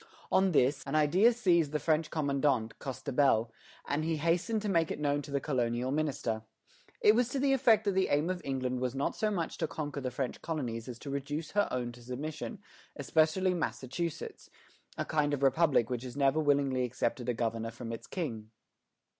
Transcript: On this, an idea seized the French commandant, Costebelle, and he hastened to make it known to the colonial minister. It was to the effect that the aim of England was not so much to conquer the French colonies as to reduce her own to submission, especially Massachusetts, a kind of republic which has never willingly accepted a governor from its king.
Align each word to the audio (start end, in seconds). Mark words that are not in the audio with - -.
On 0.31 0.51
this, 0.51 0.81
an 0.87 0.95
idea 0.95 1.31
seized 1.31 1.71
the 1.71 1.77
French 1.77 2.09
commandant, 2.09 2.79
Costebelle, 2.79 3.51
and 3.87 4.03
he 4.03 4.17
hastened 4.17 4.63
to 4.63 4.67
make 4.67 4.89
it 4.89 4.99
known 4.99 5.21
to 5.21 5.29
the 5.29 5.39
colonial 5.39 5.91
minister. 5.91 6.41
It 7.01 7.13
was 7.13 7.29
to 7.29 7.39
the 7.39 7.53
effect 7.53 7.85
that 7.85 7.91
the 7.91 8.07
aim 8.07 8.27
of 8.31 8.41
England 8.43 8.79
was 8.79 8.95
not 8.95 9.15
so 9.15 9.29
much 9.29 9.59
to 9.59 9.67
conquer 9.67 10.01
the 10.01 10.09
French 10.09 10.41
colonies 10.41 10.87
as 10.87 10.97
to 10.97 11.11
reduce 11.11 11.51
her 11.51 11.67
own 11.69 11.91
to 11.91 12.01
submission, 12.01 12.57
especially 12.95 13.53
Massachusetts, 13.53 14.49
a 14.97 15.05
kind 15.05 15.35
of 15.35 15.43
republic 15.43 15.91
which 15.91 16.01
has 16.01 16.17
never 16.17 16.39
willingly 16.39 16.83
accepted 16.83 17.29
a 17.29 17.35
governor 17.35 17.69
from 17.69 17.91
its 17.91 18.07
king. 18.07 18.49